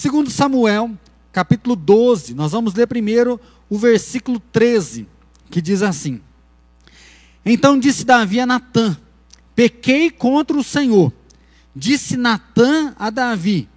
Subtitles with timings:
[0.00, 0.92] Segundo Samuel,
[1.30, 5.06] capítulo 12, nós vamos ler primeiro o versículo 13,
[5.50, 6.22] que diz assim:
[7.44, 8.96] Então disse Davi a Natã:
[9.54, 11.12] Pequei contra o Senhor.
[11.76, 13.68] Disse Natã a Davi: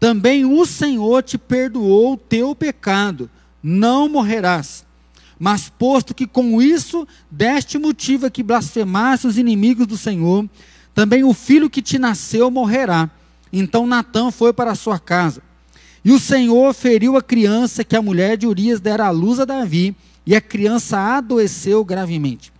[0.00, 3.28] Também o Senhor te perdoou o teu pecado,
[3.62, 4.82] não morrerás.
[5.38, 10.48] Mas posto que com isso deste motivo a que blasfemasse os inimigos do Senhor,
[10.94, 13.10] também o filho que te nasceu morrerá.
[13.52, 15.44] Então Natã foi para sua casa.
[16.06, 19.44] E o Senhor feriu a criança que a mulher de Urias dera à luz a
[19.44, 19.92] Davi,
[20.24, 22.52] e a criança adoeceu gravemente.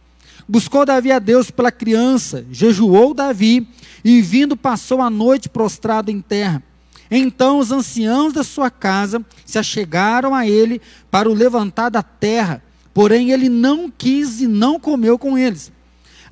[0.48, 3.68] Buscou Davi a Deus pela criança, jejuou Davi,
[4.04, 6.60] e vindo passou a noite prostrado em terra.
[7.08, 12.60] Então os anciãos da sua casa se achegaram a ele para o levantar da terra,
[12.92, 15.70] porém ele não quis e não comeu com eles.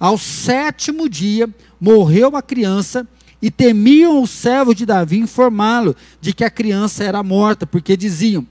[0.01, 1.49] Ao sétimo dia
[1.81, 3.07] morreu a criança,
[3.45, 8.47] e temiam os servos de Davi informá-lo de que a criança era morta, porque diziam: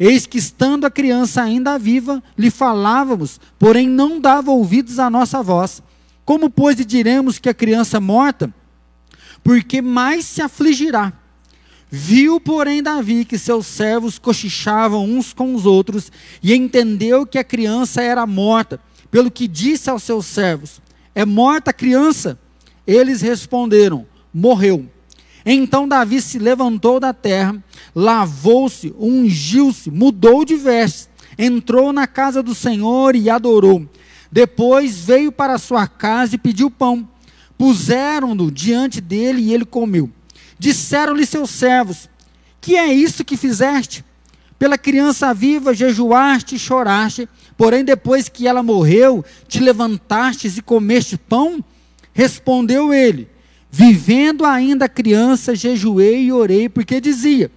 [0.00, 5.40] Eis que estando a criança ainda viva, lhe falávamos, porém não dava ouvidos à nossa
[5.44, 5.80] voz.
[6.24, 8.52] Como, pois, lhe diremos que a criança é morta?
[9.44, 11.12] Porque mais se afligirá.
[11.88, 16.10] Viu, porém, Davi que seus servos cochichavam uns com os outros,
[16.42, 20.82] e entendeu que a criança era morta, pelo que disse aos seus servos:
[21.14, 22.36] É morta a criança?
[22.84, 24.88] Eles responderam: morreu.
[25.44, 27.62] Então Davi se levantou da terra,
[27.94, 33.86] lavou-se, ungiu-se, mudou de vestes, entrou na casa do Senhor e adorou.
[34.30, 37.08] Depois veio para sua casa e pediu pão.
[37.58, 40.10] Puseram-no diante dele e ele comeu.
[40.58, 42.08] Disseram-lhe seus servos:
[42.60, 44.04] Que é isso que fizeste?
[44.58, 51.18] Pela criança viva jejuaste e choraste, porém depois que ela morreu, te levantastes e comeste
[51.18, 51.62] pão?
[52.14, 53.28] Respondeu ele:
[53.74, 57.50] Vivendo ainda criança, jejuei e orei, porque dizia: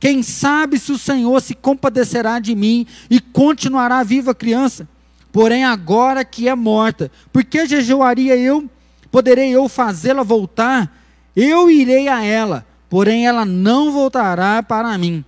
[0.00, 4.88] Quem sabe se o Senhor se compadecerá de mim e continuará viva a criança?
[5.30, 8.68] Porém, agora que é morta, por que jejuaria eu?
[9.12, 10.92] Poderei eu fazê-la voltar?
[11.36, 15.24] Eu irei a ela, porém ela não voltará para mim.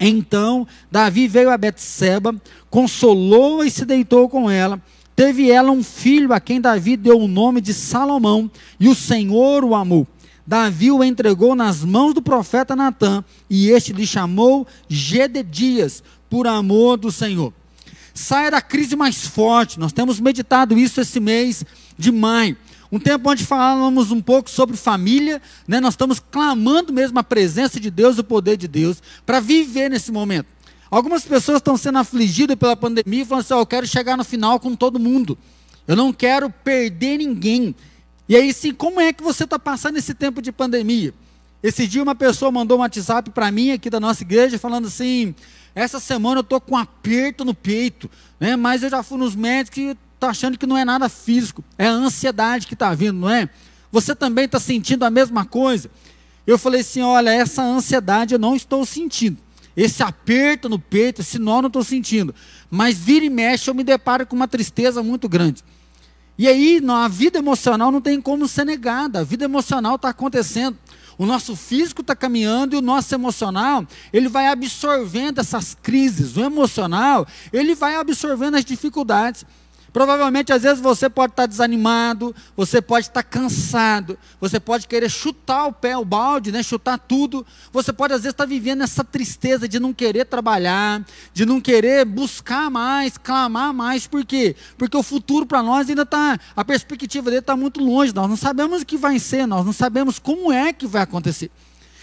[0.00, 2.34] Então Davi veio a Betseba,
[2.70, 4.80] consolou-a e se deitou com ela.
[5.16, 9.64] Teve ela um filho a quem Davi deu o nome de Salomão, e o Senhor
[9.64, 10.06] o amou.
[10.46, 16.98] Davi o entregou nas mãos do profeta Natã, e este lhe chamou Gededias, por amor
[16.98, 17.50] do Senhor.
[18.12, 21.64] Saia da crise mais forte, nós temos meditado isso esse mês
[21.96, 22.56] de maio.
[22.92, 25.80] Um tempo onde falamos um pouco sobre família, né?
[25.80, 30.12] nós estamos clamando mesmo a presença de Deus, o poder de Deus, para viver nesse
[30.12, 30.55] momento.
[30.90, 34.24] Algumas pessoas estão sendo afligidas pela pandemia e falando assim: oh, eu quero chegar no
[34.24, 35.36] final com todo mundo.
[35.86, 37.74] Eu não quero perder ninguém.
[38.28, 41.14] E aí, sim, como é que você está passando esse tempo de pandemia?
[41.62, 45.34] Esse dia uma pessoa mandou um WhatsApp para mim aqui da nossa igreja falando assim:
[45.74, 48.56] essa semana eu estou com um aperto no peito, né?
[48.56, 51.86] mas eu já fui nos médicos e estou achando que não é nada físico, é
[51.86, 53.48] a ansiedade que está vindo, não é?
[53.90, 55.90] Você também está sentindo a mesma coisa?
[56.46, 59.38] Eu falei assim: olha, essa ansiedade eu não estou sentindo.
[59.76, 62.34] Esse aperto no peito, esse nó não estou sentindo.
[62.70, 65.62] Mas vira e mexe, eu me deparo com uma tristeza muito grande.
[66.38, 69.20] E aí, a vida emocional não tem como ser negada.
[69.20, 70.76] A vida emocional está acontecendo.
[71.18, 76.36] O nosso físico está caminhando e o nosso emocional, ele vai absorvendo essas crises.
[76.36, 79.44] O emocional, ele vai absorvendo as dificuldades.
[79.96, 85.64] Provavelmente, às vezes, você pode estar desanimado, você pode estar cansado, você pode querer chutar
[85.68, 87.46] o pé, o balde, né, chutar tudo.
[87.72, 91.02] Você pode, às vezes, estar vivendo essa tristeza de não querer trabalhar,
[91.32, 94.06] de não querer buscar mais, clamar mais.
[94.06, 94.54] Por quê?
[94.76, 98.14] Porque o futuro para nós ainda está, a perspectiva dele está muito longe.
[98.14, 101.50] Nós não sabemos o que vai ser, nós não sabemos como é que vai acontecer.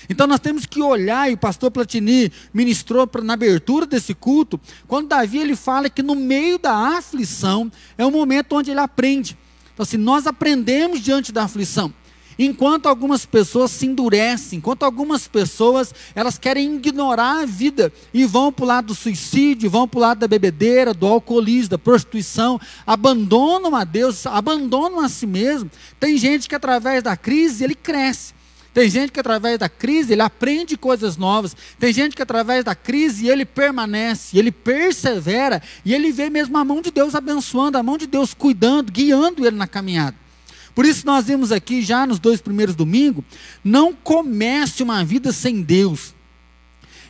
[0.09, 5.07] Então nós temos que olhar, e o pastor Platini ministrou na abertura desse culto, quando
[5.07, 9.37] Davi ele fala que no meio da aflição é o momento onde ele aprende.
[9.73, 11.91] Então, assim, nós aprendemos diante da aflição.
[12.37, 18.51] Enquanto algumas pessoas se endurecem, enquanto algumas pessoas elas querem ignorar a vida e vão
[18.51, 22.59] para o lado do suicídio, vão para o lado da bebedeira, do alcoolismo, da prostituição,
[22.87, 25.69] abandonam a Deus, abandonam a si mesmo.
[25.99, 28.33] Tem gente que através da crise ele cresce.
[28.73, 31.55] Tem gente que através da crise ele aprende coisas novas.
[31.77, 36.65] Tem gente que através da crise ele permanece, ele persevera e ele vê mesmo a
[36.65, 40.15] mão de Deus abençoando, a mão de Deus cuidando, guiando ele na caminhada.
[40.73, 43.23] Por isso nós vimos aqui já nos dois primeiros domingos,
[43.63, 46.15] não comece uma vida sem Deus.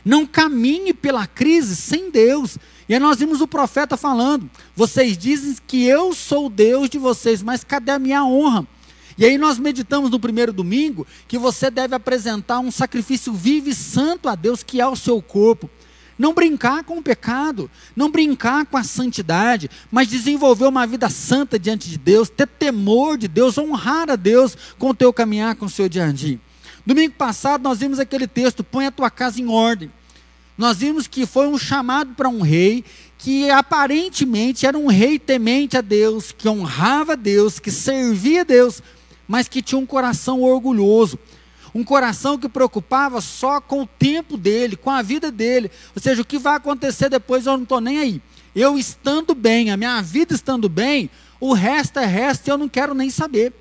[0.04, 2.58] Não caminhe pela crise sem Deus.
[2.86, 7.42] E aí nós vimos o profeta falando: vocês dizem que eu sou Deus de vocês,
[7.42, 8.66] mas cadê a minha honra?
[9.16, 13.74] E aí nós meditamos no primeiro domingo que você deve apresentar um sacrifício vivo e
[13.74, 15.70] santo a Deus, que é o seu corpo.
[16.18, 21.58] Não brincar com o pecado, não brincar com a santidade, mas desenvolver uma vida santa
[21.58, 25.66] diante de Deus, ter temor de Deus, honrar a Deus com o teu caminhar, com
[25.66, 26.40] o seu dia a dia.
[26.86, 29.90] Domingo passado nós vimos aquele texto, põe a tua casa em ordem.
[30.56, 32.84] Nós vimos que foi um chamado para um rei
[33.18, 38.44] que aparentemente era um rei temente a Deus, que honrava a Deus, que servia a
[38.44, 38.82] Deus,
[39.26, 41.18] mas que tinha um coração orgulhoso.
[41.74, 45.70] Um coração que preocupava só com o tempo dele, com a vida dele.
[45.94, 48.22] Ou seja, o que vai acontecer depois eu não estou nem aí.
[48.54, 51.10] Eu estando bem, a minha vida estando bem,
[51.40, 53.52] o resto é resto e eu não quero nem saber.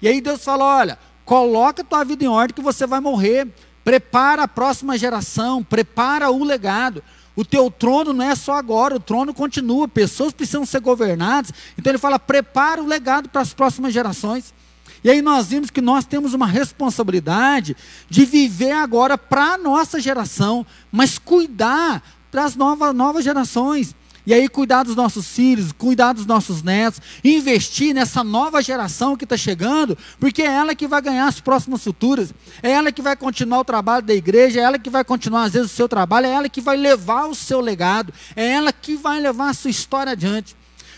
[0.00, 3.46] E aí Deus fala: olha, coloca a tua vida em ordem que você vai morrer.
[3.84, 7.02] Prepara a próxima geração, prepara o legado.
[7.36, 11.52] O teu trono não é só agora, o trono continua, pessoas precisam ser governadas.
[11.76, 14.52] Então ele fala: prepara o legado para as próximas gerações.
[15.02, 17.76] E aí nós vimos que nós temos uma responsabilidade
[18.08, 23.94] de viver agora para a nossa geração, mas cuidar para as novas, novas gerações.
[24.28, 29.24] E aí cuidar dos nossos filhos, cuidar dos nossos netos, investir nessa nova geração que
[29.24, 33.16] está chegando, porque é ela que vai ganhar as próximas futuras, é ela que vai
[33.16, 36.26] continuar o trabalho da igreja, é ela que vai continuar às vezes o seu trabalho,
[36.26, 39.70] é ela que vai levar o seu legado, é ela que vai levar a sua
[39.70, 40.54] história adiante.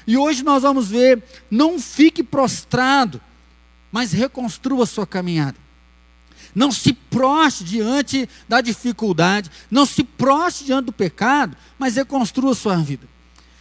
[0.08, 3.20] E hoje nós vamos ver, não fique prostrado,
[3.90, 5.56] mas reconstrua sua caminhada.
[6.54, 12.56] Não se proste diante da dificuldade, não se proste diante do pecado, mas reconstrua a
[12.56, 13.06] sua vida.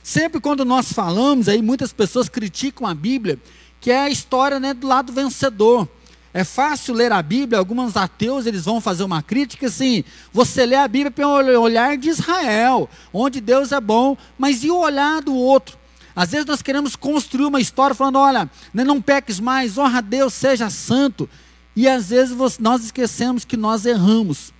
[0.01, 3.39] Sempre quando nós falamos, aí muitas pessoas criticam a Bíblia,
[3.79, 5.87] que é a história né, do lado vencedor.
[6.33, 10.75] É fácil ler a Bíblia, alguns ateus eles vão fazer uma crítica assim, você lê
[10.75, 15.33] a Bíblia pelo olhar de Israel, onde Deus é bom, mas e o olhar do
[15.33, 15.78] outro?
[16.19, 20.01] Às vezes nós queremos construir uma história falando: olha, né, não peques mais, honra a
[20.01, 21.29] Deus, seja santo.
[21.73, 24.51] E às vezes nós esquecemos que nós erramos,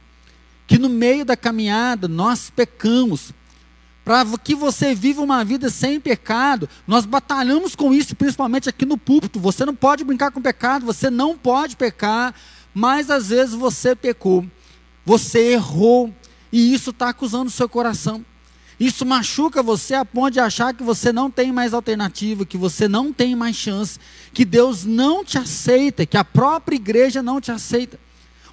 [0.66, 3.34] que no meio da caminhada nós pecamos.
[4.06, 8.98] Para que você viva uma vida sem pecado, nós batalhamos com isso, principalmente aqui no
[8.98, 9.38] púlpito.
[9.38, 12.34] Você não pode brincar com pecado, você não pode pecar,
[12.74, 14.46] mas às vezes você pecou,
[15.06, 16.14] você errou,
[16.54, 18.24] e isso está acusando o seu coração.
[18.80, 22.88] Isso machuca você a ponto de achar que você não tem mais alternativa, que você
[22.88, 24.00] não tem mais chance,
[24.34, 28.00] que Deus não te aceita, que a própria igreja não te aceita.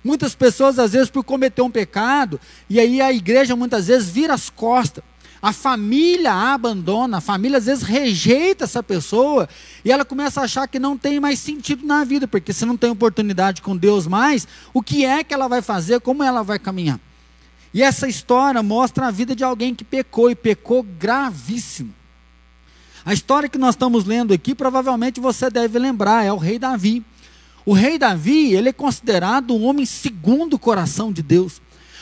[0.03, 4.35] Muitas pessoas, às vezes, por cometer um pecado, e aí a igreja muitas vezes vira
[4.35, 5.05] as costas.
[5.41, 9.49] A família a abandona, a família às vezes rejeita essa pessoa
[9.85, 12.77] e ela começa a achar que não tem mais sentido na vida, porque se não
[12.77, 16.59] tem oportunidade com Deus mais, o que é que ela vai fazer, como ela vai
[16.59, 16.99] caminhar?
[17.73, 21.95] E essa história mostra a vida de alguém que pecou e pecou gravíssimo.
[23.05, 27.05] A história que nós estamos lendo aqui, provavelmente você deve lembrar, é o rei Davi.
[27.65, 31.61] O rei Davi, ele é considerado um homem segundo o coração de Deus.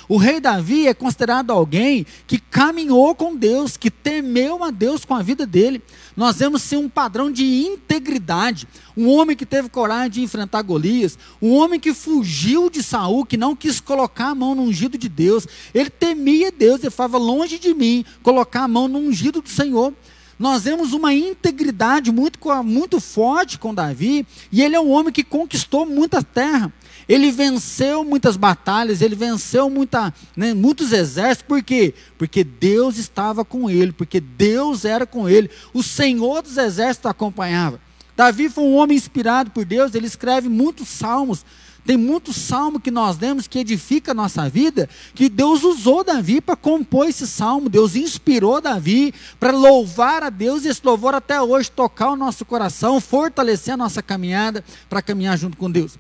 [0.09, 5.15] O rei Davi é considerado alguém que caminhou com Deus, que temeu a Deus com
[5.15, 5.83] a vida dele.
[6.17, 11.19] Nós vemos sim um padrão de integridade, um homem que teve coragem de enfrentar Golias,
[11.41, 15.09] um homem que fugiu de Saul, que não quis colocar a mão no ungido de
[15.09, 15.47] Deus.
[15.75, 19.93] Ele temia Deus, ele falava longe de mim colocar a mão no ungido do Senhor.
[20.39, 25.23] Nós vemos uma integridade muito, muito forte com Davi, e ele é um homem que
[25.23, 26.73] conquistou muita terra.
[27.09, 31.95] Ele venceu muitas batalhas, ele venceu muita, né, muitos exércitos, por quê?
[32.17, 37.81] Porque Deus estava com ele, porque Deus era com ele, o Senhor dos exércitos acompanhava.
[38.17, 41.45] Davi foi um homem inspirado por Deus, ele escreve muitos salmos,
[41.85, 46.40] tem muitos salmos que nós lemos que edifica a nossa vida, que Deus usou Davi
[46.40, 51.40] para compor esse salmo, Deus inspirou Davi para louvar a Deus e esse louvor até
[51.43, 55.99] hoje tocar o nosso coração, fortalecer a nossa caminhada para caminhar junto com Deus.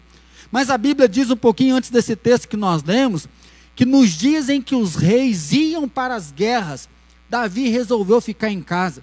[0.54, 3.26] Mas a Bíblia diz um pouquinho antes desse texto que nós lemos,
[3.74, 6.88] que nos dias em que os reis iam para as guerras,
[7.28, 9.02] Davi resolveu ficar em casa.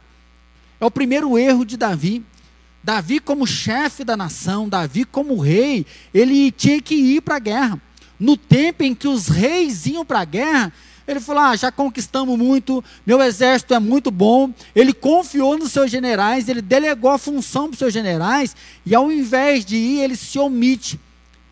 [0.79, 2.23] É o primeiro erro de Davi.
[2.81, 7.81] Davi, como chefe da nação, Davi, como rei, ele tinha que ir para a guerra.
[8.17, 10.71] No tempo em que os reis iam para a guerra,
[11.05, 14.53] ele falou: Ah, já conquistamos muito, meu exército é muito bom.
[14.73, 18.55] Ele confiou nos seus generais, ele delegou a função para os seus generais,
[18.85, 20.97] e ao invés de ir, ele se omite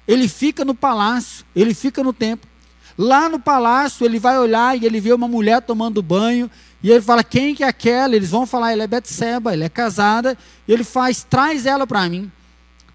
[0.09, 2.49] ele fica no palácio, ele fica no templo.
[2.97, 6.49] Lá no palácio, ele vai olhar e ele vê uma mulher tomando banho,
[6.81, 8.15] e ele fala: Quem que é aquela?
[8.15, 10.35] Eles vão falar: Ela é Betseba, ela é casada.
[10.67, 12.31] E ele faz: Traz ela para mim.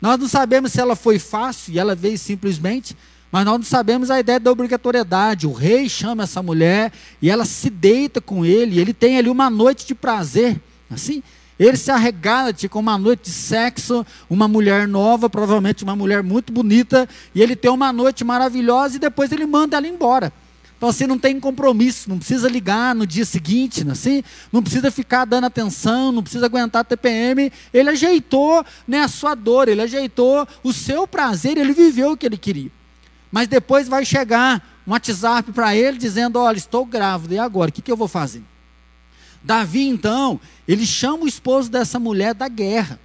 [0.00, 2.96] Nós não sabemos se ela foi fácil e ela veio simplesmente,
[3.30, 5.46] mas nós não sabemos a ideia da obrigatoriedade.
[5.46, 6.92] O rei chama essa mulher
[7.22, 10.60] e ela se deita com ele, e ele tem ali uma noite de prazer.
[10.90, 11.22] Assim,
[11.64, 16.52] Ele se arregala com uma noite de sexo, uma mulher nova, provavelmente uma mulher muito
[16.52, 20.30] bonita, e ele tem uma noite maravilhosa e depois ele manda ela embora.
[20.76, 25.24] Então assim não tem compromisso, não precisa ligar no dia seguinte, assim, não precisa ficar
[25.24, 27.50] dando atenção, não precisa aguentar TPM.
[27.72, 32.26] Ele ajeitou né, a sua dor, ele ajeitou o seu prazer, ele viveu o que
[32.26, 32.70] ele queria.
[33.32, 37.70] Mas depois vai chegar um WhatsApp para ele dizendo: Olha, estou grávida, e agora?
[37.70, 38.42] O que, que eu vou fazer?
[39.44, 42.98] Davi, então, ele chama o esposo dessa mulher da guerra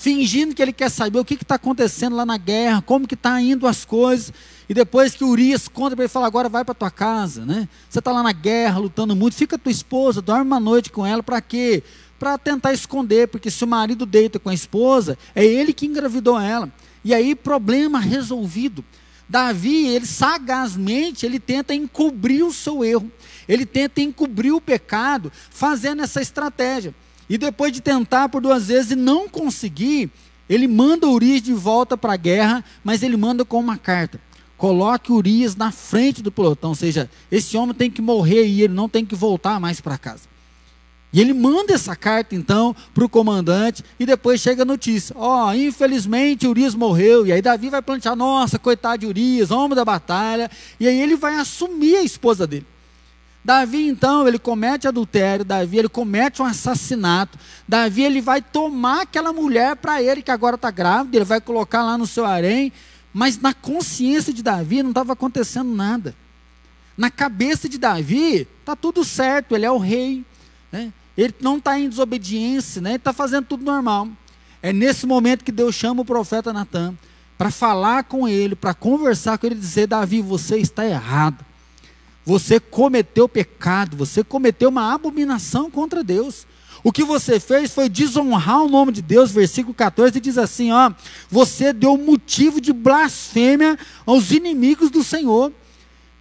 [0.00, 3.38] fingindo que ele quer saber o que está acontecendo lá na guerra, como que está
[3.38, 4.32] indo as coisas.
[4.66, 7.68] E depois que Urias conta para ele, fala, agora vai para tua casa, né?
[7.86, 11.22] Você está lá na guerra, lutando muito, fica tua esposa, dorme uma noite com ela,
[11.22, 11.82] para quê?
[12.18, 16.40] Para tentar esconder, porque se o marido deita com a esposa, é ele que engravidou
[16.40, 16.72] ela.
[17.04, 18.82] E aí, problema resolvido.
[19.28, 23.12] Davi, ele sagazmente, ele tenta encobrir o seu erro.
[23.50, 26.94] Ele tenta encobrir o pecado, fazendo essa estratégia.
[27.28, 30.08] E depois de tentar por duas vezes e não conseguir,
[30.48, 34.20] ele manda Urias de volta para a guerra, mas ele manda com uma carta.
[34.56, 38.74] Coloque Urias na frente do pelotão, ou seja, esse homem tem que morrer e ele
[38.74, 40.28] não tem que voltar mais para casa.
[41.12, 45.48] E ele manda essa carta então para o comandante e depois chega a notícia: ó,
[45.48, 47.26] oh, infelizmente Urias morreu.
[47.26, 50.48] E aí Davi vai plantear: nossa, coitado de Urias, homem da batalha.
[50.78, 52.66] E aí ele vai assumir a esposa dele.
[53.42, 59.32] Davi então, ele comete adultério, Davi ele comete um assassinato, Davi ele vai tomar aquela
[59.32, 62.70] mulher para ele que agora está grávida, ele vai colocar lá no seu harém,
[63.12, 66.14] mas na consciência de Davi não estava acontecendo nada.
[66.96, 70.22] Na cabeça de Davi está tudo certo, ele é o rei,
[70.70, 70.92] né?
[71.16, 72.90] ele não está em desobediência, né?
[72.90, 74.08] ele está fazendo tudo normal.
[74.62, 76.94] É nesse momento que Deus chama o profeta Natan
[77.38, 81.42] para falar com ele, para conversar com ele e dizer: Davi, você está errado.
[82.24, 86.46] Você cometeu pecado, você cometeu uma abominação contra Deus.
[86.82, 90.92] O que você fez foi desonrar o nome de Deus, versículo 14 diz assim: ó,
[91.30, 95.52] você deu motivo de blasfêmia aos inimigos do Senhor.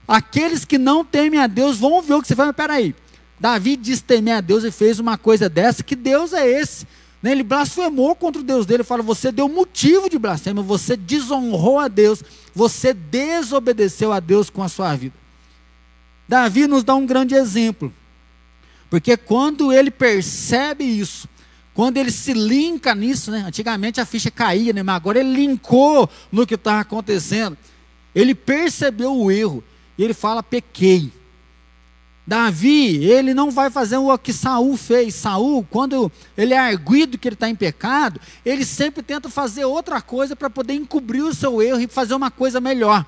[0.08, 2.48] Aqueles que não temem a Deus vão ver o que você faz.
[2.48, 2.96] Mas peraí,
[3.40, 6.86] Davi diz temer a Deus e fez uma coisa dessa, que Deus é esse?
[7.22, 7.32] Né?
[7.32, 11.88] Ele blasfemou contra o Deus dele, fala: você deu motivo de blasfêmia, você desonrou a
[11.88, 15.14] Deus, você desobedeceu a Deus com a sua vida.
[16.30, 17.92] Davi nos dá um grande exemplo.
[18.88, 21.28] Porque quando ele percebe isso,
[21.74, 23.44] quando ele se linka nisso, né?
[23.48, 24.84] Antigamente a ficha caía, né?
[24.84, 27.58] Mas agora ele linkou no que estava acontecendo.
[28.14, 29.64] Ele percebeu o erro.
[29.98, 31.12] E ele fala: pequei.
[32.28, 35.16] Davi, ele não vai fazer o que Saul fez.
[35.16, 40.00] Saul, quando ele é arguido que ele está em pecado, ele sempre tenta fazer outra
[40.00, 43.04] coisa para poder encobrir o seu erro e fazer uma coisa melhor.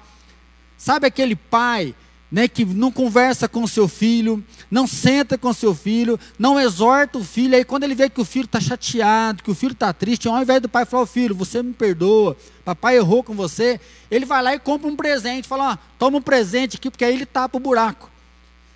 [0.76, 1.94] Sabe aquele pai
[2.32, 7.24] né, que não conversa com seu filho, não senta com seu filho, não exorta o
[7.24, 10.30] filho, aí quando ele vê que o filho está chateado, que o filho está triste,
[10.30, 14.42] ao invés do pai falar, filho, você me perdoa, papai errou com você, ele vai
[14.42, 17.58] lá e compra um presente, fala, ó, toma um presente aqui, porque aí ele tapa
[17.58, 18.10] o buraco.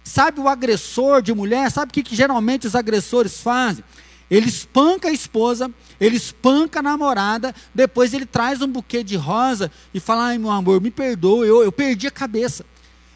[0.03, 3.83] Sabe o agressor de mulher, sabe o que, que geralmente os agressores fazem?
[4.29, 9.71] Ele espanca a esposa, ele espanca a namorada, depois ele traz um buquê de rosa
[9.93, 12.65] e fala, ai meu amor, me perdoa, eu, eu perdi a cabeça.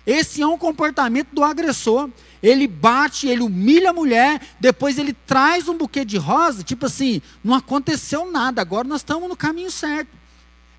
[0.09, 2.09] Esse é um comportamento do agressor.
[2.41, 7.21] Ele bate, ele humilha a mulher, depois ele traz um buquê de rosa, tipo assim,
[7.43, 10.09] não aconteceu nada, agora nós estamos no caminho certo.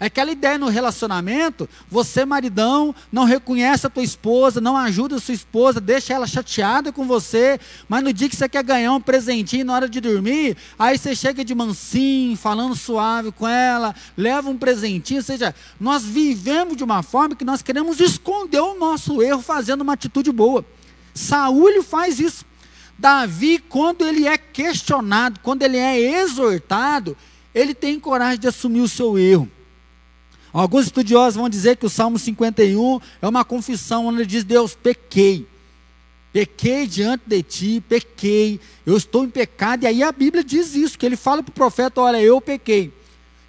[0.01, 5.21] É aquela ideia no relacionamento, você maridão não reconhece a tua esposa, não ajuda a
[5.21, 9.01] sua esposa, deixa ela chateada com você, mas no dia que você quer ganhar um
[9.01, 14.49] presentinho na hora de dormir, aí você chega de mansinho, falando suave com ela, leva
[14.49, 19.21] um presentinho, ou seja, nós vivemos de uma forma que nós queremos esconder o nosso
[19.21, 20.65] erro fazendo uma atitude boa.
[21.13, 22.47] Saúl faz isso.
[22.99, 27.15] Davi, quando ele é questionado, quando ele é exortado,
[27.55, 29.47] ele tem coragem de assumir o seu erro.
[30.53, 34.75] Alguns estudiosos vão dizer que o Salmo 51 é uma confissão onde ele diz: Deus,
[34.75, 35.47] pequei.
[36.33, 39.83] Pequei diante de ti, pequei, eu estou em pecado.
[39.83, 42.93] E aí a Bíblia diz isso, que ele fala para o profeta: Olha, eu pequei.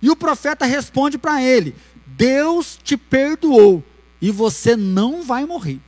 [0.01, 3.83] E o profeta responde para ele: Deus te perdoou
[4.21, 5.79] e você não vai morrer.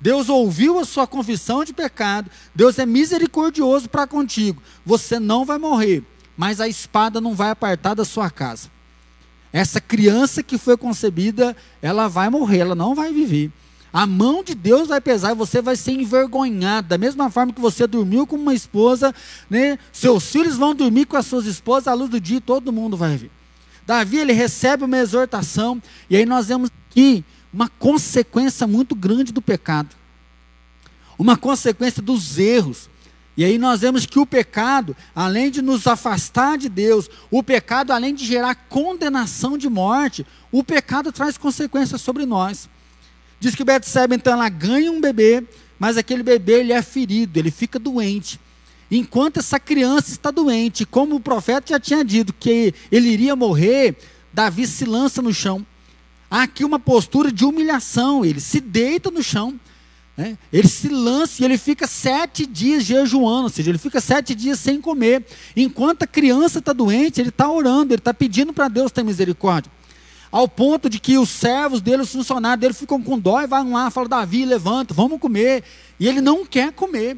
[0.00, 4.62] Deus ouviu a sua confissão de pecado, Deus é misericordioso para contigo.
[4.84, 6.04] Você não vai morrer,
[6.36, 8.75] mas a espada não vai apartar da sua casa.
[9.52, 13.50] Essa criança que foi concebida, ela vai morrer, ela não vai viver.
[13.92, 16.88] A mão de Deus vai pesar e você vai ser envergonhado.
[16.88, 19.14] Da mesma forma que você dormiu com uma esposa,
[19.48, 19.78] né?
[19.92, 23.16] seus filhos vão dormir com as suas esposas à luz do dia todo mundo vai
[23.16, 23.30] ver.
[23.86, 29.40] Davi, ele recebe uma exortação, e aí nós vemos aqui uma consequência muito grande do
[29.40, 29.96] pecado.
[31.18, 32.90] Uma consequência dos erros.
[33.36, 37.92] E aí nós vemos que o pecado, além de nos afastar de Deus, o pecado,
[37.92, 42.68] além de gerar condenação de morte, o pecado traz consequências sobre nós.
[43.38, 45.44] Diz que Betseba, então, ela ganha um bebê,
[45.78, 48.40] mas aquele bebê ele é ferido, ele fica doente.
[48.90, 53.96] Enquanto essa criança está doente, como o profeta já tinha dito que ele iria morrer,
[54.32, 55.66] Davi se lança no chão.
[56.30, 59.60] Há aqui uma postura de humilhação, ele se deita no chão
[60.16, 60.38] né?
[60.52, 64.58] Ele se lança e ele fica sete dias jejuando, ou seja, ele fica sete dias
[64.58, 65.24] sem comer.
[65.54, 69.70] Enquanto a criança está doente, ele está orando, ele está pedindo para Deus ter misericórdia.
[70.32, 73.72] Ao ponto de que os servos dele, os funcionários dele, ficam com dó e vão
[73.72, 75.62] lá, falam, Davi, levanta, vamos comer.
[76.00, 77.16] E ele não quer comer.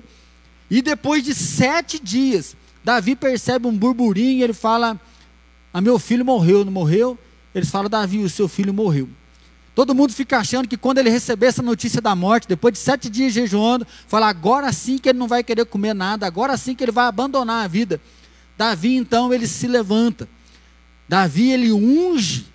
[0.71, 5.01] E depois de sete dias, Davi percebe um burburinho e ele fala:
[5.73, 7.19] ah, meu filho morreu, não morreu?
[7.55, 9.09] Eles falam, Davi, o seu filho morreu.
[9.79, 13.09] Todo mundo fica achando que quando ele receber essa notícia da morte, depois de sete
[13.09, 16.83] dias jejuando, fala agora sim que ele não vai querer comer nada, agora sim que
[16.83, 18.01] ele vai abandonar a vida.
[18.57, 20.29] Davi então ele se levanta.
[21.09, 22.47] Davi ele unge,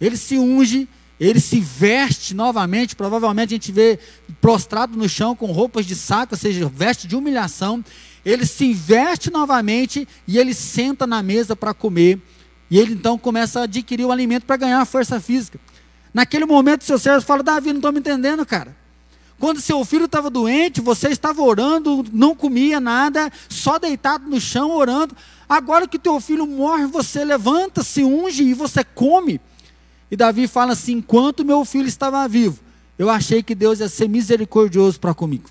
[0.00, 2.94] ele se unge, ele se veste novamente.
[2.94, 3.98] Provavelmente a gente vê
[4.40, 7.84] prostrado no chão com roupas de saco, ou seja, veste de humilhação.
[8.24, 12.20] Ele se veste novamente e ele senta na mesa para comer.
[12.70, 15.58] E ele então começa a adquirir o alimento para ganhar força física.
[16.18, 18.76] Naquele momento, seu servo fala: Davi, não estou me entendendo, cara.
[19.38, 24.72] Quando seu filho estava doente, você estava orando, não comia nada, só deitado no chão
[24.72, 25.16] orando.
[25.48, 29.40] Agora que teu filho morre, você levanta, se unge e você come.
[30.10, 32.58] E Davi fala assim: enquanto meu filho estava vivo,
[32.98, 35.48] eu achei que Deus ia ser misericordioso para comigo.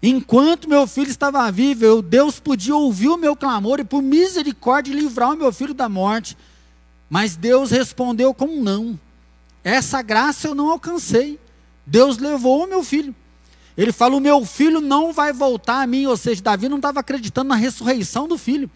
[0.00, 4.94] Enquanto meu filho estava vivo, eu, Deus podia ouvir o meu clamor e, por misericórdia,
[4.94, 6.38] livrar o meu filho da morte.
[7.10, 8.96] Mas Deus respondeu com um não.
[9.64, 11.40] Essa graça eu não alcancei.
[11.86, 13.14] Deus levou o meu filho.
[13.76, 16.06] Ele fala: o meu filho não vai voltar a mim.
[16.06, 18.70] Ou seja, Davi não estava acreditando na ressurreição do filho.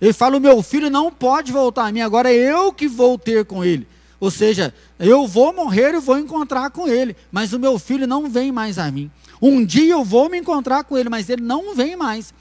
[0.00, 3.18] Ele fala: o meu filho não pode voltar a mim, agora é eu que vou
[3.18, 3.86] ter com ele.
[4.20, 8.28] Ou seja, eu vou morrer e vou encontrar com ele, mas o meu filho não
[8.28, 9.10] vem mais a mim.
[9.40, 12.34] Um dia eu vou me encontrar com ele, mas ele não vem mais.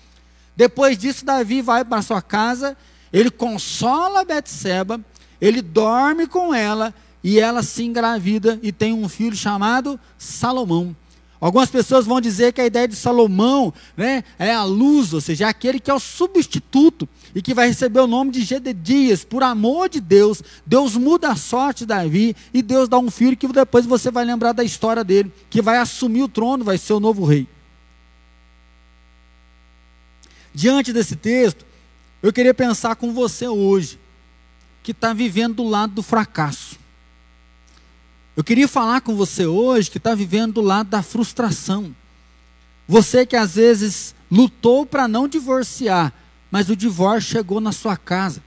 [0.55, 2.75] Depois disso, Davi vai para sua casa,
[3.13, 4.99] ele consola Betseba,
[5.39, 10.95] ele dorme com ela, e ela se engravida e tem um filho chamado Salomão.
[11.39, 15.45] Algumas pessoas vão dizer que a ideia de Salomão né, é a luz, ou seja,
[15.45, 19.43] é aquele que é o substituto e que vai receber o nome de Gededias, por
[19.43, 20.41] amor de Deus.
[20.65, 24.25] Deus muda a sorte de Davi e Deus dá um filho que depois você vai
[24.25, 27.47] lembrar da história dele, que vai assumir o trono, vai ser o novo rei.
[30.55, 31.63] Diante desse texto,
[32.23, 33.99] eu queria pensar com você hoje,
[34.81, 36.66] que está vivendo do lado do fracasso.
[38.37, 41.95] Eu queria falar com você hoje que está vivendo do lado da frustração.
[42.87, 46.13] Você que às vezes lutou para não divorciar,
[46.51, 48.43] mas o divórcio chegou na sua casa.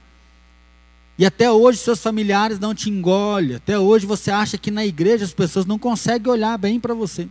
[1.19, 3.57] E até hoje seus familiares não te engolem.
[3.57, 7.27] Até hoje você acha que na igreja as pessoas não conseguem olhar bem para você.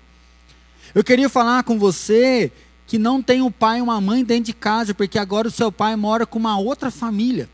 [0.95, 2.53] Eu queria falar com você
[2.87, 5.73] que não tem um pai e uma mãe dentro de casa, porque agora o seu
[5.73, 7.49] pai mora com uma outra família,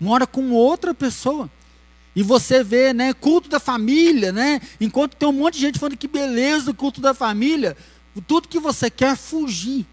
[0.00, 1.48] mora com outra pessoa.
[2.14, 4.60] E você vê, né, culto da família, né?
[4.80, 7.76] Enquanto tem um monte de gente falando que beleza o culto da família,
[8.26, 9.86] tudo que você quer é fugir.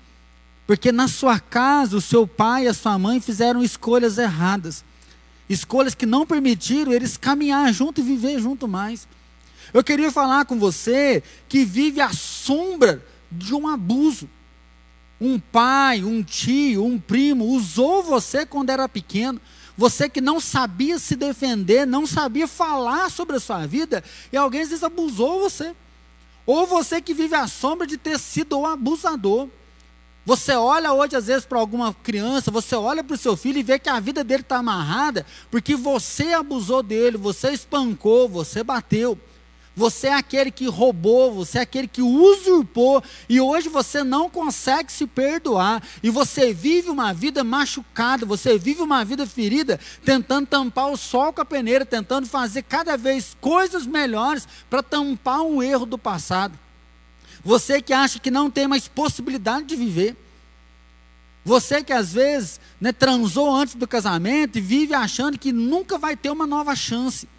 [0.65, 4.83] Porque na sua casa, o seu pai e a sua mãe fizeram escolhas erradas.
[5.47, 9.07] Escolhas que não permitiram eles caminhar junto e viver junto mais.
[9.73, 14.27] Eu queria falar com você que vive à sombra de um abuso.
[15.21, 19.39] Um pai, um tio, um primo usou você quando era pequeno
[19.77, 24.61] você que não sabia se defender, não sabia falar sobre a sua vida, e alguém
[24.61, 25.75] às vezes abusou você.
[26.47, 29.47] Ou você que vive à sombra de ter sido o abusador.
[30.25, 33.63] Você olha hoje, às vezes, para alguma criança, você olha para o seu filho e
[33.63, 39.17] vê que a vida dele está amarrada, porque você abusou dele, você espancou, você bateu.
[39.77, 44.91] Você é aquele que roubou, você é aquele que usurpou, e hoje você não consegue
[44.91, 50.89] se perdoar, e você vive uma vida machucada, você vive uma vida ferida, tentando tampar
[50.89, 55.85] o sol com a peneira, tentando fazer cada vez coisas melhores para tampar um erro
[55.85, 56.57] do passado.
[57.43, 60.17] Você que acha que não tem mais possibilidade de viver.
[61.45, 66.17] Você que às vezes né, transou antes do casamento e vive achando que nunca vai
[66.17, 67.29] ter uma nova chance.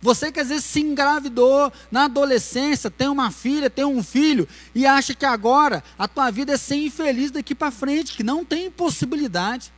[0.00, 4.86] Você que às vezes se engravidou na adolescência, tem uma filha, tem um filho, e
[4.86, 8.70] acha que agora a tua vida é ser infeliz daqui para frente, que não tem
[8.70, 9.72] possibilidade.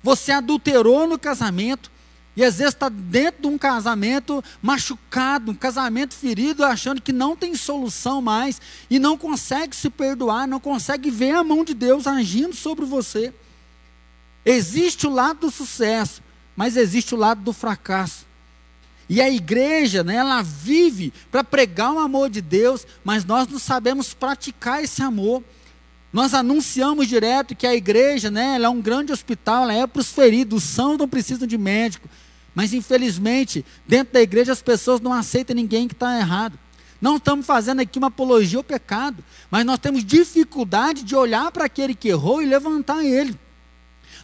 [0.00, 1.90] Você adulterou no casamento,
[2.38, 7.34] E às vezes está dentro de um casamento machucado, um casamento ferido, achando que não
[7.34, 12.06] tem solução mais e não consegue se perdoar, não consegue ver a mão de Deus
[12.06, 13.34] agindo sobre você.
[14.46, 16.22] Existe o lado do sucesso,
[16.54, 18.24] mas existe o lado do fracasso.
[19.08, 23.58] E a igreja, né, ela vive para pregar o amor de Deus, mas nós não
[23.58, 25.42] sabemos praticar esse amor.
[26.12, 30.00] Nós anunciamos direto que a igreja, né, ela é um grande hospital, ela é para
[30.00, 32.08] os feridos, os não precisam de médico.
[32.54, 36.58] Mas infelizmente, dentro da igreja as pessoas não aceitam ninguém que está errado.
[37.00, 41.64] Não estamos fazendo aqui uma apologia ao pecado, mas nós temos dificuldade de olhar para
[41.64, 43.38] aquele que errou e levantar ele.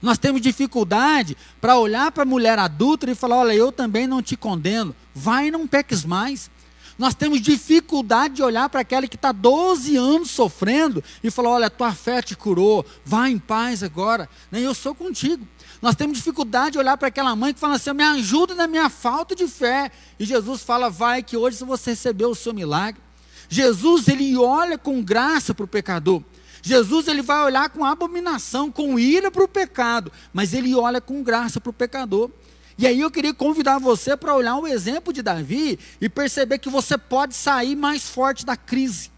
[0.04, 4.20] Nós temos dificuldade para olhar para a mulher adulta e falar: olha, eu também não
[4.20, 6.50] te condeno, vai e não peques mais.
[6.98, 11.70] Nós temos dificuldade de olhar para aquela que está 12 anos sofrendo e falar: olha,
[11.70, 15.48] tua fé te curou, vai em paz agora, eu sou contigo.
[15.80, 18.90] Nós temos dificuldade de olhar para aquela mãe que fala assim: me ajuda na minha
[18.90, 19.90] falta de fé.
[20.20, 23.00] E Jesus fala: vai, que hoje você recebeu o seu milagre.
[23.48, 26.22] Jesus, ele olha com graça para o pecador.
[26.66, 31.22] Jesus, ele vai olhar com abominação, com ira para o pecado, mas ele olha com
[31.22, 32.31] graça para o pecador.
[32.79, 36.70] E aí eu queria convidar você para olhar o exemplo de Davi e perceber que
[36.70, 39.12] você pode sair mais forte da crise.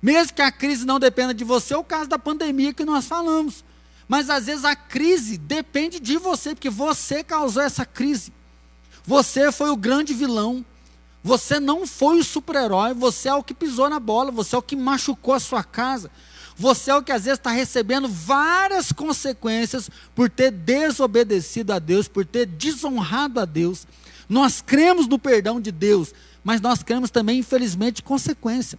[0.00, 3.04] Mesmo que a crise não dependa de você, é o caso da pandemia que nós
[3.04, 3.62] falamos.
[4.08, 8.32] Mas às vezes a crise depende de você, porque você causou essa crise.
[9.04, 10.64] Você foi o grande vilão.
[11.22, 14.62] Você não foi o super-herói, você é o que pisou na bola, você é o
[14.62, 16.10] que machucou a sua casa.
[16.56, 22.06] Você é o que às vezes está recebendo várias consequências por ter desobedecido a Deus,
[22.06, 23.86] por ter desonrado a Deus.
[24.28, 26.14] Nós cremos no perdão de Deus,
[26.44, 28.78] mas nós cremos também, infelizmente, consequência.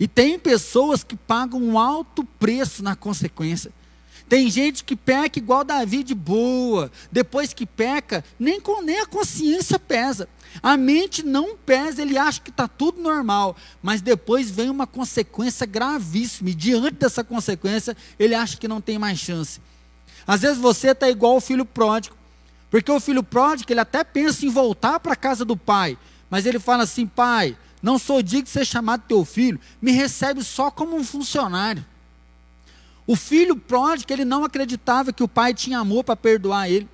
[0.00, 3.70] E tem pessoas que pagam um alto preço na consequência.
[4.28, 9.06] Tem gente que peca igual Davi de boa, depois que peca, nem, com, nem a
[9.06, 10.28] consciência pesa.
[10.62, 15.66] A mente não pesa, ele acha que está tudo normal, mas depois vem uma consequência
[15.66, 19.60] gravíssima, e diante dessa consequência, ele acha que não tem mais chance.
[20.26, 22.16] Às vezes você está igual o filho pródigo,
[22.68, 25.96] porque o filho pródigo, ele até pensa em voltar para a casa do pai,
[26.28, 30.42] mas ele fala assim: pai, não sou digno de ser chamado teu filho, me recebe
[30.42, 31.84] só como um funcionário.
[33.06, 36.88] O filho pródigo, ele não acreditava que o pai tinha amor para perdoar ele.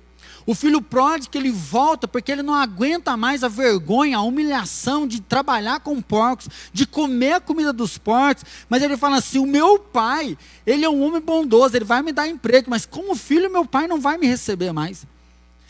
[0.45, 5.21] O filho pródigo, ele volta porque ele não aguenta mais a vergonha, a humilhação de
[5.21, 8.43] trabalhar com porcos, de comer a comida dos porcos.
[8.69, 12.11] Mas ele fala assim: o meu pai, ele é um homem bondoso, ele vai me
[12.11, 15.05] dar emprego, mas como filho, meu pai não vai me receber mais.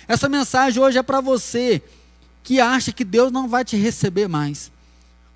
[0.07, 1.81] Essa mensagem hoje é para você
[2.43, 4.72] que acha que Deus não vai te receber mais.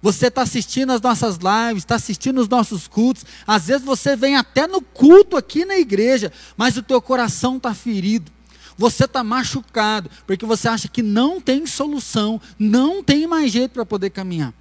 [0.01, 3.25] Você está assistindo as nossas lives, está assistindo os nossos cultos.
[3.45, 7.73] Às vezes você vem até no culto aqui na igreja, mas o teu coração está
[7.73, 8.31] ferido.
[8.77, 13.85] Você está machucado, porque você acha que não tem solução, não tem mais jeito para
[13.85, 14.53] poder caminhar.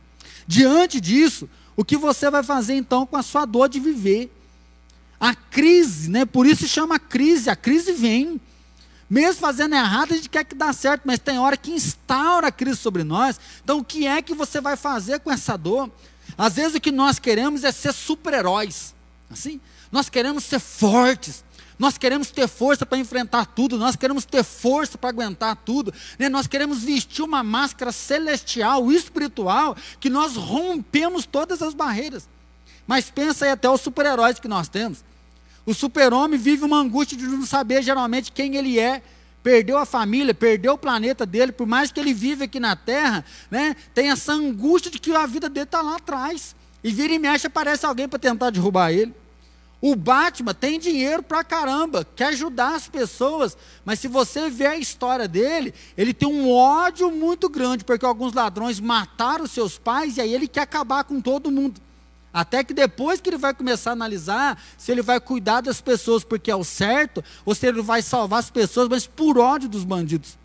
[0.46, 4.33] Diante disso, o que você vai fazer então com a sua dor de viver?
[5.20, 6.25] A crise, né?
[6.25, 7.51] Por isso chama crise.
[7.51, 8.40] A crise vem.
[9.09, 12.53] Mesmo fazendo errado, a gente quer que dá certo, mas tem hora que instaura a
[12.53, 13.38] crise sobre nós.
[13.62, 15.90] Então, o que é que você vai fazer com essa dor?
[16.37, 18.95] Às vezes o que nós queremos é ser super-heróis.
[19.31, 19.61] Assim,
[19.92, 21.45] nós queremos ser fortes.
[21.79, 26.27] Nós queremos ter força para enfrentar tudo, nós queremos ter força para aguentar tudo, né?
[26.27, 32.27] nós queremos vestir uma máscara celestial, espiritual, que nós rompemos todas as barreiras.
[32.87, 35.05] Mas pensa aí até os super-heróis que nós temos.
[35.66, 39.02] O super-homem vive uma angústia de não saber geralmente quem ele é,
[39.42, 43.24] perdeu a família, perdeu o planeta dele, por mais que ele vive aqui na Terra,
[43.50, 46.55] né, tem essa angústia de que a vida dele está lá atrás.
[46.85, 49.12] E vira e mexe, aparece alguém para tentar derrubar ele.
[49.81, 54.76] O Batman tem dinheiro pra caramba, quer ajudar as pessoas, mas se você ver a
[54.76, 60.20] história dele, ele tem um ódio muito grande, porque alguns ladrões mataram seus pais e
[60.20, 61.81] aí ele quer acabar com todo mundo.
[62.37, 66.22] Até que depois que ele vai começar a analisar se ele vai cuidar das pessoas
[66.22, 69.85] porque é o certo, ou se ele vai salvar as pessoas, mas por ódio dos
[69.85, 70.37] bandidos.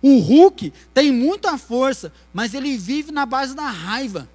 [0.00, 4.28] O Hulk tem muita força, mas ele vive na base da raiva.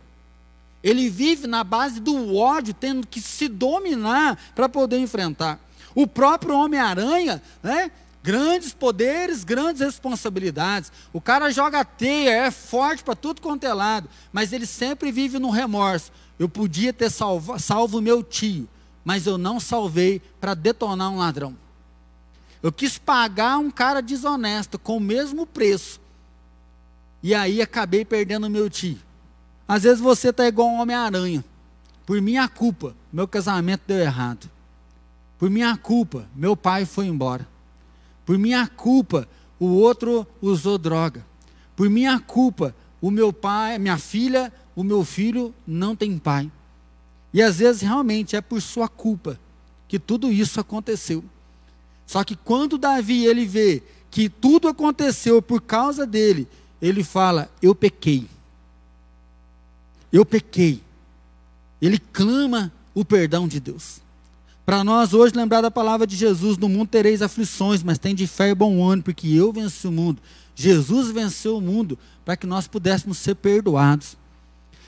[0.83, 5.57] Ele vive na base do ódio, tendo que se dominar para poder enfrentar.
[5.95, 7.91] O próprio Homem-Aranha, né?
[8.25, 10.91] Grandes poderes, grandes responsabilidades.
[11.13, 15.37] O cara joga teia, é forte para tudo quanto é lado, mas ele sempre vive
[15.37, 16.11] no remorso.
[16.39, 18.67] Eu podia ter salvo, salvo meu tio,
[19.03, 21.55] mas eu não salvei para detonar um ladrão.
[22.63, 26.01] Eu quis pagar um cara desonesto com o mesmo preço.
[27.21, 28.97] E aí acabei perdendo meu tio.
[29.67, 31.45] Às vezes você está igual um Homem-Aranha.
[32.07, 34.49] Por minha culpa, meu casamento deu errado.
[35.37, 37.53] Por minha culpa, meu pai foi embora.
[38.25, 39.27] Por minha culpa,
[39.59, 41.25] o outro usou droga.
[41.75, 46.51] Por minha culpa, o meu pai, minha filha, o meu filho não tem pai.
[47.33, 49.39] E às vezes realmente é por sua culpa
[49.87, 51.23] que tudo isso aconteceu.
[52.07, 56.47] Só que quando Davi ele vê que tudo aconteceu por causa dele,
[56.81, 58.27] ele fala: "Eu pequei".
[60.11, 60.81] Eu pequei.
[61.81, 63.99] Ele clama o perdão de Deus.
[64.65, 68.25] Para nós hoje lembrar da palavra de Jesus, no mundo tereis aflições, mas tem de
[68.25, 70.19] fé e bom ânimo, porque eu venci o mundo.
[70.55, 74.17] Jesus venceu o mundo para que nós pudéssemos ser perdoados.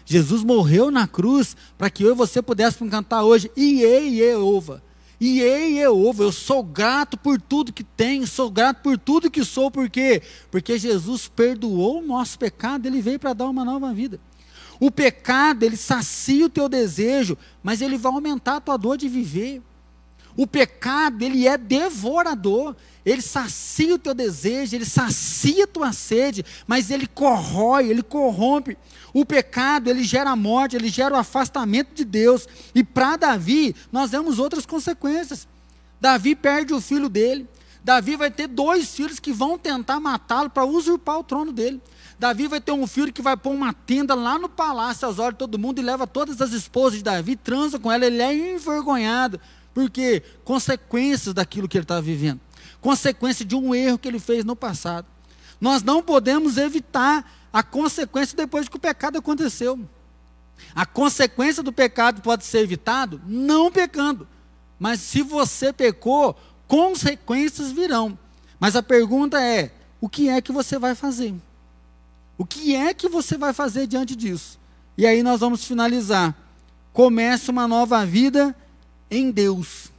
[0.03, 4.81] Jesus morreu na cruz para que eu e você pudéssemos cantar hoje, Iê, Iê, Ova.
[5.21, 6.23] Iê, Iê, Ova.
[6.23, 10.23] Eu sou grato por tudo que tenho, sou grato por tudo que sou, por quê?
[10.49, 14.19] Porque Jesus perdoou o nosso pecado, ele veio para dar uma nova vida.
[14.79, 19.07] O pecado, ele sacia o teu desejo, mas ele vai aumentar a tua dor de
[19.09, 19.61] viver.
[20.35, 22.75] O pecado, ele é devorador.
[23.03, 28.77] Ele sacia o teu desejo, ele sacia a tua sede, mas ele corrói, ele corrompe.
[29.13, 32.47] O pecado, ele gera a morte, ele gera o afastamento de Deus.
[32.75, 35.47] E para Davi, nós vemos outras consequências.
[35.99, 37.47] Davi perde o filho dele.
[37.83, 41.81] Davi vai ter dois filhos que vão tentar matá-lo para usurpar o trono dele.
[42.19, 45.34] Davi vai ter um filho que vai pôr uma tenda lá no palácio aos olhos
[45.34, 48.53] de todo mundo e leva todas as esposas de Davi, transa com ela, ele é
[48.53, 49.39] envergonhado.
[49.73, 50.23] Por quê?
[50.43, 52.41] Consequências daquilo que ele está vivendo.
[52.82, 55.06] Consequência de um erro que ele fez no passado.
[55.62, 59.80] Nós não podemos evitar a consequência depois que o pecado aconteceu.
[60.73, 64.27] A consequência do pecado pode ser evitado não pecando.
[64.80, 66.36] Mas se você pecou,
[66.67, 68.17] consequências virão.
[68.60, 71.36] Mas a pergunta é: o que é que você vai fazer?
[72.38, 74.60] O que é que você vai fazer diante disso?
[74.97, 76.36] E aí nós vamos finalizar.
[76.93, 78.56] Comece uma nova vida
[79.10, 79.91] em Deus.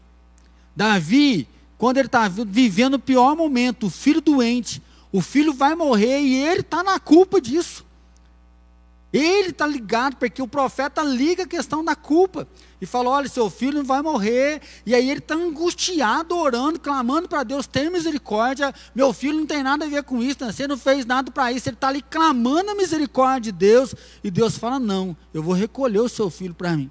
[0.75, 6.21] Davi, quando ele está vivendo o pior momento, o filho doente, o filho vai morrer
[6.21, 7.85] e ele está na culpa disso.
[9.13, 12.47] Ele está ligado, porque o profeta liga a questão da culpa.
[12.81, 14.61] E fala: olha, seu filho vai morrer.
[14.87, 18.75] E aí ele está angustiado, orando, clamando para Deus: tem misericórdia.
[18.95, 20.45] Meu filho não tem nada a ver com isso.
[20.45, 21.69] Você não fez nada para isso.
[21.69, 23.95] Ele está ali clamando a misericórdia de Deus.
[24.23, 26.91] E Deus fala: não, eu vou recolher o seu filho para mim.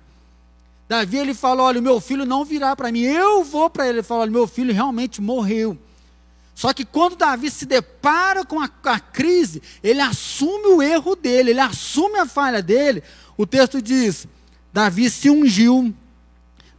[0.89, 3.01] Davi ele fala: olha, meu filho não virá para mim.
[3.01, 3.99] Eu vou para ele.
[3.99, 5.77] Ele fala: olha, meu filho realmente morreu.
[6.53, 11.51] Só que quando Davi se depara com a, a, crise, ele assume o erro dele,
[11.51, 13.03] ele assume a falha dele.
[13.37, 14.27] O texto diz:
[14.77, 15.91] Davi se ungiu,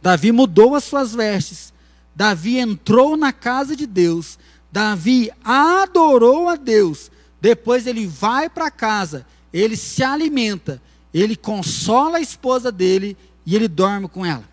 [0.01, 1.73] Davi mudou as suas vestes,
[2.15, 4.39] Davi entrou na casa de Deus,
[4.71, 7.11] Davi adorou a Deus.
[7.41, 10.81] Depois ele vai para casa, ele se alimenta,
[11.13, 14.45] ele consola a esposa dele e ele dorme com ela.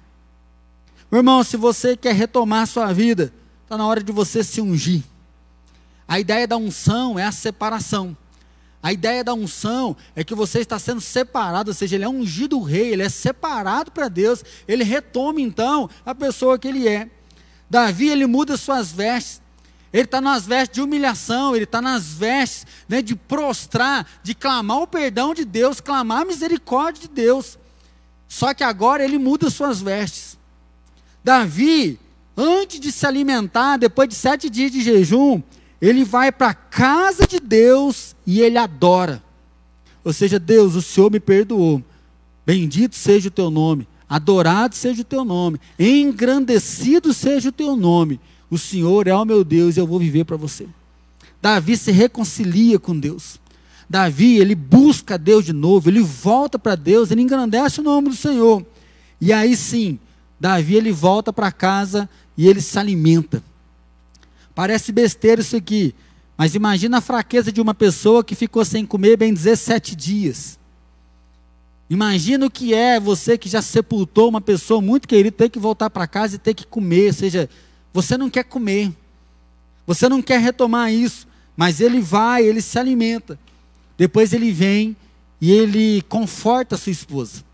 [1.08, 3.32] Meu irmão, se você quer retomar sua vida,
[3.62, 5.04] está na hora de você se ungir.
[6.08, 8.16] A ideia da unção é a separação.
[8.86, 12.62] A ideia da unção é que você está sendo separado, ou seja, ele é ungido
[12.62, 17.10] rei, ele é separado para Deus, ele retoma então a pessoa que ele é.
[17.68, 19.42] Davi, ele muda suas vestes,
[19.92, 24.82] ele está nas vestes de humilhação, ele está nas vestes né, de prostrar, de clamar
[24.82, 27.58] o perdão de Deus, clamar a misericórdia de Deus.
[28.28, 30.38] Só que agora ele muda suas vestes.
[31.24, 31.98] Davi,
[32.36, 35.42] antes de se alimentar, depois de sete dias de jejum,
[35.80, 39.22] ele vai para a casa de Deus e ele adora.
[40.04, 41.82] Ou seja, Deus, o Senhor me perdoou.
[42.46, 48.20] Bendito seja o teu nome, adorado seja o teu nome, engrandecido seja o teu nome.
[48.48, 50.68] O Senhor é o meu Deus e eu vou viver para você.
[51.42, 53.40] Davi se reconcilia com Deus.
[53.88, 58.16] Davi, ele busca Deus de novo, ele volta para Deus, ele engrandece o nome do
[58.16, 58.64] Senhor.
[59.20, 59.98] E aí sim,
[60.38, 63.42] Davi ele volta para casa e ele se alimenta.
[64.56, 65.94] Parece besteira isso aqui,
[66.34, 70.58] mas imagina a fraqueza de uma pessoa que ficou sem comer bem 17 dias.
[71.90, 75.90] Imagina o que é você que já sepultou uma pessoa muito querida, ter que voltar
[75.90, 77.08] para casa e ter que comer.
[77.08, 77.50] Ou seja,
[77.92, 78.90] você não quer comer,
[79.86, 83.38] você não quer retomar isso, mas ele vai, ele se alimenta.
[83.98, 84.96] Depois ele vem
[85.38, 87.44] e ele conforta a sua esposa.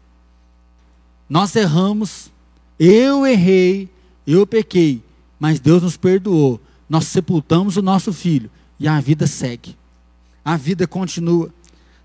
[1.28, 2.30] Nós erramos,
[2.78, 3.88] eu errei,
[4.24, 5.02] eu pequei,
[5.40, 6.60] mas Deus nos perdoou
[6.92, 9.74] nós sepultamos o nosso filho e a vida segue.
[10.44, 11.48] A vida continua.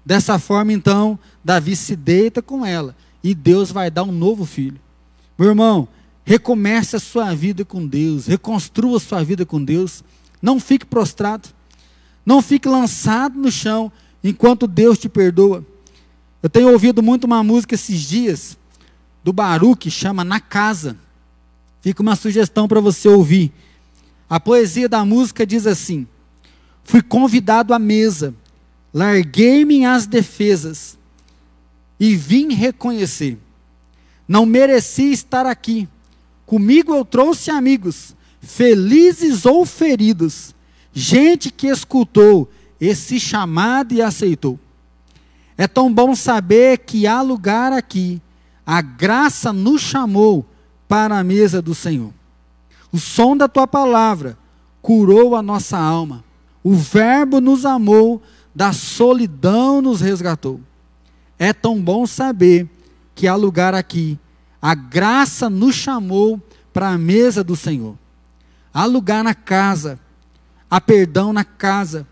[0.06, 4.80] Dessa forma, então, Davi se deita com ela e Deus vai dar um novo filho.
[5.38, 5.90] Meu irmão,
[6.24, 10.06] recomece a sua vida com Deus, reconstrua a sua vida com Deus.
[10.42, 11.50] Não fique prostrado,
[12.26, 13.92] não fique lançado no chão
[14.24, 15.66] enquanto Deus te perdoa.
[16.42, 18.58] Eu tenho ouvido muito uma música esses dias
[19.22, 20.96] do Baruch, chama Na Casa.
[21.82, 23.52] Fica uma sugestão para você ouvir.
[24.30, 26.08] A poesia da música diz assim:
[26.84, 28.34] fui convidado à mesa,
[28.94, 30.98] larguei minhas defesas
[32.00, 33.38] e vim reconhecer.
[34.28, 35.88] Não mereci estar aqui.
[36.46, 40.54] Comigo eu trouxe amigos, felizes ou feridos,
[40.94, 44.60] gente que escutou esse chamado e aceitou.
[45.58, 48.22] É tão bom saber que há lugar aqui.
[48.66, 50.46] A graça nos chamou
[50.88, 52.14] para a mesa do Senhor.
[52.92, 54.38] O som da tua palavra
[54.82, 56.24] curou a nossa alma.
[56.64, 58.22] O Verbo nos amou,
[58.54, 60.60] da solidão nos resgatou.
[61.38, 62.68] É tão bom saber
[63.14, 64.18] que há lugar aqui.
[64.62, 66.42] A graça nos chamou
[66.74, 67.98] para a mesa do Senhor.
[68.74, 70.00] Há lugar na casa,
[70.70, 72.08] há perdão na casa,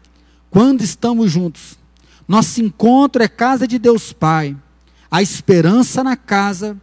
[0.50, 1.78] quando estamos juntos.
[2.28, 4.58] Nosso encontro é casa de Deus Pai.
[5.12, 6.76] Há esperança na casa,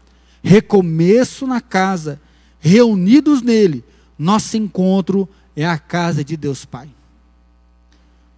[0.43, 2.21] recomeço na casa,
[2.63, 3.85] reunidos nele,
[4.17, 6.89] nosso encontro é a casa de Deus Pai.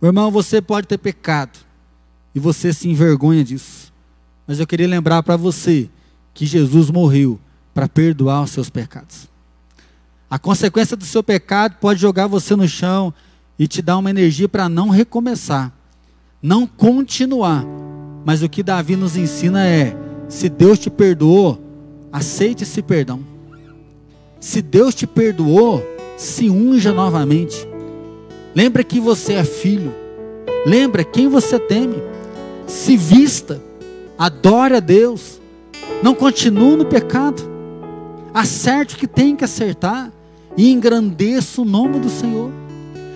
[0.01, 1.59] Meu irmão, você pode ter pecado
[2.35, 3.93] e você se envergonha disso.
[4.47, 5.91] Mas eu queria lembrar para você
[6.33, 7.39] que Jesus morreu
[7.75, 9.29] para perdoar os seus pecados.
[10.31, 13.13] A consequência do seu pecado pode jogar você no chão
[13.59, 15.71] e te dar uma energia para não recomeçar,
[16.43, 17.63] não continuar.
[18.25, 19.95] Mas o que Davi nos ensina é:
[20.31, 21.63] se Deus te perdoou,
[22.11, 23.34] aceite esse perdão.
[24.44, 25.83] Se Deus te perdoou,
[26.18, 27.66] se unja novamente.
[28.54, 29.90] Lembra que você é filho.
[30.66, 31.96] Lembra quem você teme.
[32.66, 33.59] Se vista.
[34.18, 35.40] Adore a Deus.
[36.02, 37.42] Não continue no pecado.
[38.35, 40.12] Acerte o que tem que acertar.
[40.59, 42.50] E engrandeça o nome do Senhor.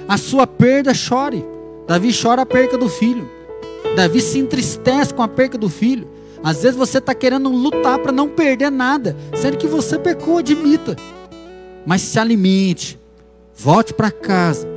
[0.08, 1.44] A sua perda chore.
[1.86, 3.28] Davi chora a perca do filho.
[3.94, 6.08] Davi se entristece com a perca do filho.
[6.42, 10.96] Às vezes você está querendo lutar para não perder nada, sendo que você pecou, admita
[11.88, 13.00] mas se alimente,
[13.56, 14.68] volte para casa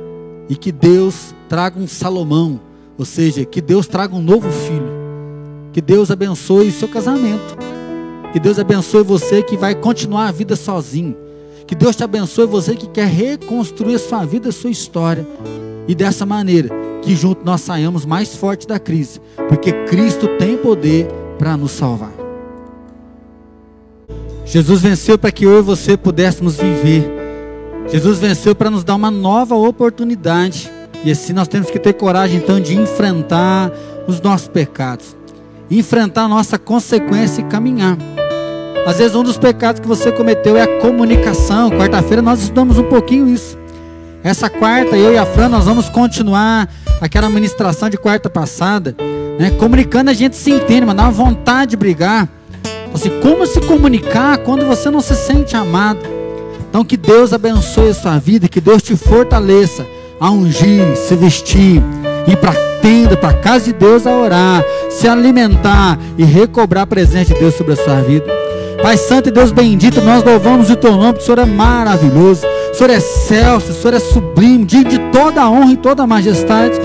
[0.48, 2.58] e que Deus traga um Salomão,
[2.96, 4.88] ou seja, que Deus traga um novo filho,
[5.74, 7.54] que Deus abençoe o seu casamento,
[8.32, 11.14] que Deus abençoe você que vai continuar a vida sozinho,
[11.66, 15.28] que Deus te abençoe você que quer reconstruir a sua vida, a sua história,
[15.86, 16.70] e dessa maneira
[17.02, 19.20] que junto nós saiamos mais forte da crise,
[19.50, 22.21] porque Cristo tem poder para nos salvar.
[24.52, 27.10] Jesus venceu para que eu e você pudéssemos viver.
[27.88, 30.70] Jesus venceu para nos dar uma nova oportunidade.
[31.02, 33.72] E assim nós temos que ter coragem então de enfrentar
[34.06, 35.16] os nossos pecados,
[35.70, 37.96] enfrentar a nossa consequência e caminhar.
[38.86, 41.70] Às vezes um dos pecados que você cometeu é a comunicação.
[41.70, 43.56] Quarta-feira nós estudamos um pouquinho isso.
[44.22, 46.68] Essa quarta, eu e a Fran, nós vamos continuar
[47.00, 48.94] aquela ministração de quarta passada,
[49.38, 49.50] né?
[49.52, 52.28] Comunicando a gente se entende, mas dá uma vontade de brigar.
[52.94, 56.00] Assim, como se comunicar quando você não se sente amado?
[56.68, 59.86] Então, que Deus abençoe a sua vida, que Deus te fortaleça
[60.18, 61.82] a ungir, se vestir,
[62.26, 66.84] ir para a tenda, para a casa de Deus a orar, se alimentar e recobrar
[66.84, 68.26] a presença de Deus sobre a sua vida.
[68.82, 72.74] Pai Santo e Deus bendito, nós louvamos o teu nome, o Senhor é maravilhoso, o
[72.74, 76.06] Senhor é excelso, o Senhor é sublime, digno de toda a honra e toda a
[76.06, 76.80] majestade.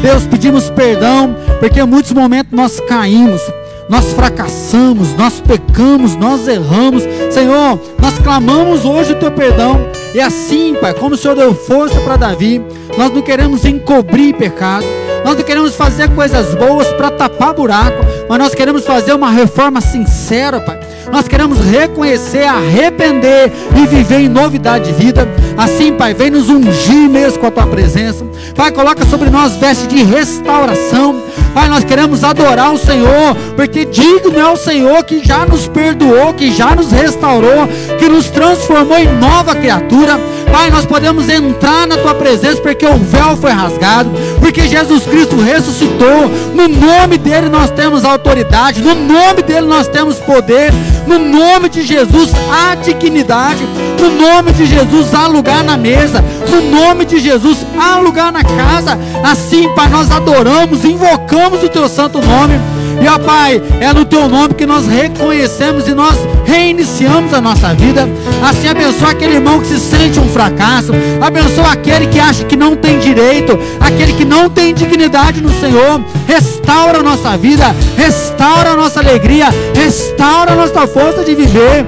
[0.00, 3.42] Deus, pedimos perdão, porque em muitos momentos nós caímos,
[3.88, 7.02] nós fracassamos, nós pecamos, nós erramos.
[7.30, 9.80] Senhor, nós clamamos hoje o teu perdão.
[10.14, 12.62] E assim, Pai, como o Senhor deu força para Davi,
[12.96, 14.86] nós não queremos encobrir pecado,
[15.24, 19.80] nós não queremos fazer coisas boas para tapar buraco, mas nós queremos fazer uma reforma
[19.80, 20.78] sincera, Pai.
[21.12, 25.28] Nós queremos reconhecer, arrepender e viver em novidade de vida.
[25.56, 28.24] Assim, Pai, vem nos ungir mesmo com a tua presença.
[28.54, 31.22] Pai, coloca sobre nós veste de restauração.
[31.54, 36.34] Pai, nós queremos adorar o Senhor, porque digno é o Senhor que já nos perdoou,
[36.34, 40.18] que já nos restaurou, que nos transformou em nova criatura.
[40.50, 45.36] Pai, nós podemos entrar na tua presença porque o véu foi rasgado, porque Jesus Cristo
[45.40, 46.28] ressuscitou.
[46.54, 50.72] No nome dele nós temos autoridade, no nome dele nós temos poder.
[51.06, 53.64] No nome de Jesus há dignidade.
[54.00, 56.22] No nome de Jesus há lugar na mesa.
[56.50, 58.98] No nome de Jesus há lugar na casa.
[59.22, 62.54] Assim, Pai, nós adoramos, invocamos o teu santo nome.
[63.02, 67.74] E ó Pai, é no teu nome que nós reconhecemos e nós reiniciamos a nossa
[67.74, 68.08] vida.
[68.42, 70.92] Assim abençoa aquele irmão que se sente um fracasso.
[71.20, 76.02] Abençoa aquele que acha que não tem direito, aquele que não tem dignidade no Senhor.
[76.26, 81.84] Restaura a nossa vida, restaura a nossa alegria, restaura a nossa força de viver.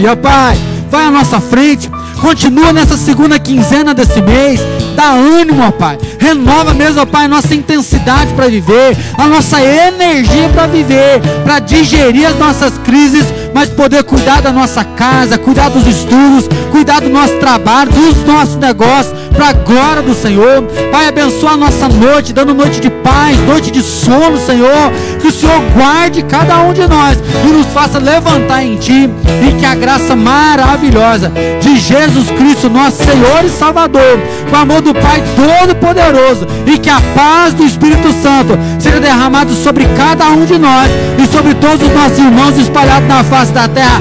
[0.00, 0.56] E ó Pai,
[0.88, 1.90] vai à nossa frente.
[2.20, 4.60] Continua nessa segunda quinzena desse mês.
[4.96, 5.98] Dá ânimo, ó Pai.
[6.18, 11.60] Renova mesmo, ó Pai, a nossa intensidade para viver, a nossa energia para viver, para
[11.60, 13.24] digerir as nossas crises,
[13.54, 18.56] mas poder cuidar da nossa casa, cuidar dos estudos, cuidar do nosso trabalho, dos nossos
[18.56, 20.64] negócios, para a glória do Senhor.
[20.90, 24.92] Pai, abençoa a nossa noite, dando noite de paz, noite de sono, Senhor.
[25.28, 29.10] Que o Senhor guarde cada um de nós e nos faça levantar em Ti.
[29.46, 34.18] E que a graça maravilhosa de Jesus Cristo, nosso Senhor e Salvador,
[34.48, 39.52] com o amor do Pai Todo-Poderoso e que a paz do Espírito Santo seja derramado
[39.54, 40.90] sobre cada um de nós
[41.22, 44.00] e sobre todos os nossos irmãos espalhados na face da terra,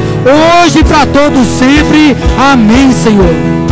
[0.64, 2.16] hoje e para todos sempre.
[2.40, 3.67] Amém, Senhor.